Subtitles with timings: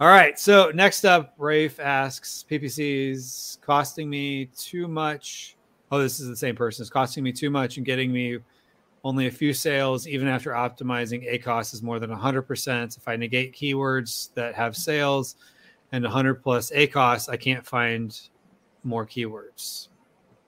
[0.00, 0.38] All right.
[0.38, 5.56] So next up, Rafe asks PPCs costing me too much.
[5.90, 6.82] Oh, this is the same person.
[6.82, 8.36] It's costing me too much and getting me
[9.04, 12.98] only a few sales, even after optimizing ACOS is more than 100%.
[12.98, 15.36] If I negate keywords that have sales
[15.92, 18.20] and 100 plus ACOS, I can't find
[18.84, 19.88] more keywords.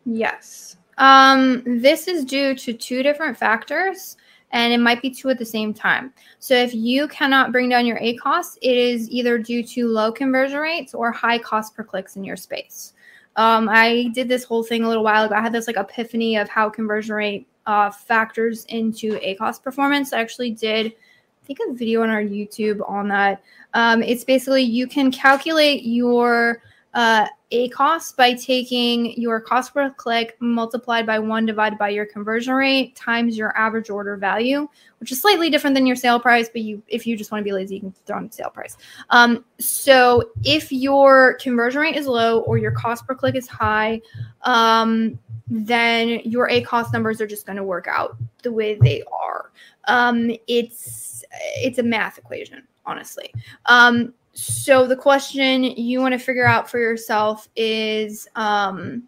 [0.05, 0.77] Yes.
[0.99, 4.19] Um, this is due to two different factors
[4.53, 6.13] and it might be two at the same time.
[6.39, 10.59] So if you cannot bring down your ACOS, it is either due to low conversion
[10.59, 12.95] rates or high cost per clicks in your space.
[13.37, 15.35] Um, I did this whole thing a little while ago.
[15.35, 20.13] I had this like epiphany of how conversion rate uh, factors into ACOS performance.
[20.13, 23.43] I actually did, I think, a video on our YouTube on that.
[23.75, 26.63] Um, it's basically you can calculate your
[26.95, 32.55] uh, ACOS by taking your cost per click multiplied by one divided by your conversion
[32.55, 34.69] rate times your average order value,
[34.99, 36.49] which is slightly different than your sale price.
[36.49, 38.77] But you, if you just want to be lazy, you can throw in sale price.
[39.11, 44.01] Um, so if your conversion rate is low or your cost per click is high,
[44.43, 49.51] um, then your ACOS numbers are just going to work out the way they are.
[49.89, 51.25] Um, it's
[51.57, 53.33] it's a math equation, honestly.
[53.67, 59.03] Um, so the question you want to figure out for yourself is um,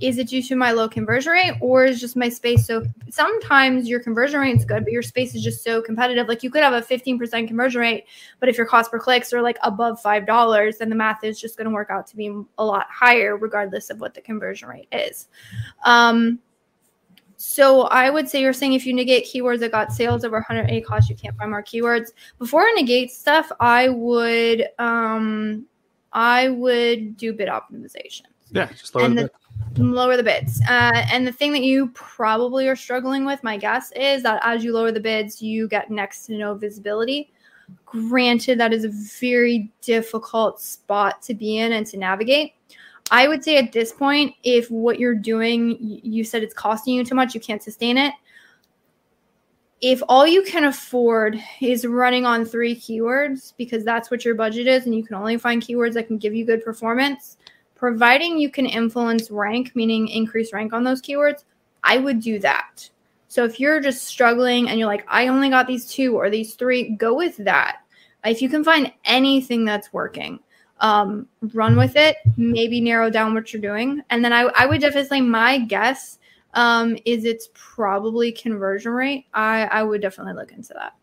[0.00, 3.88] is it due to my low conversion rate or is just my space so sometimes
[3.88, 6.26] your conversion rate is good but your space is just so competitive.
[6.28, 8.04] Like you could have a 15% conversion rate
[8.40, 11.40] but if your cost per clicks are like above five dollars then the math is
[11.40, 14.68] just going to work out to be a lot higher regardless of what the conversion
[14.68, 15.28] rate is.
[15.84, 16.38] Um,
[17.46, 20.66] so I would say you're saying if you negate keywords that got sales over 100
[20.68, 22.12] ACOS, you can't find more keywords.
[22.38, 25.66] Before I negate stuff, I would um
[26.14, 28.22] I would do bid optimization.
[28.50, 29.30] Yeah, just lower and the,
[29.74, 30.62] the lower the bids.
[30.62, 34.64] Uh, and the thing that you probably are struggling with, my guess is that as
[34.64, 37.30] you lower the bids, you get next to no visibility.
[37.84, 42.54] Granted, that is a very difficult spot to be in and to navigate.
[43.10, 47.04] I would say at this point, if what you're doing, you said it's costing you
[47.04, 48.14] too much, you can't sustain it.
[49.80, 54.66] If all you can afford is running on three keywords, because that's what your budget
[54.66, 57.36] is, and you can only find keywords that can give you good performance,
[57.74, 61.44] providing you can influence rank, meaning increase rank on those keywords,
[61.82, 62.88] I would do that.
[63.28, 66.54] So if you're just struggling and you're like, I only got these two or these
[66.54, 67.78] three, go with that.
[68.24, 70.38] If you can find anything that's working,
[70.80, 74.02] um, run with it, maybe narrow down what you're doing.
[74.10, 76.18] And then I, I would definitely say my guess
[76.54, 79.26] um, is it's probably conversion rate.
[79.34, 80.94] I, I would definitely look into that.